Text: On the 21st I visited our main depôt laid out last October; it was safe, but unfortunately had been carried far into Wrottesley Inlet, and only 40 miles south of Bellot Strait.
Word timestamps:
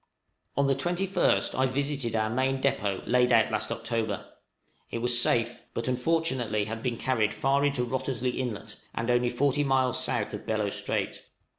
On 0.57 0.65
the 0.65 0.73
21st 0.73 1.53
I 1.53 1.67
visited 1.67 2.15
our 2.15 2.27
main 2.31 2.59
depôt 2.59 3.03
laid 3.05 3.31
out 3.31 3.51
last 3.51 3.71
October; 3.71 4.25
it 4.89 4.97
was 4.97 5.21
safe, 5.21 5.61
but 5.75 5.87
unfortunately 5.87 6.65
had 6.65 6.81
been 6.81 6.97
carried 6.97 7.35
far 7.35 7.63
into 7.63 7.83
Wrottesley 7.85 8.31
Inlet, 8.39 8.77
and 8.95 9.11
only 9.11 9.29
40 9.29 9.63
miles 9.63 10.03
south 10.03 10.33
of 10.33 10.43
Bellot 10.47 10.73
Strait. 10.73 11.23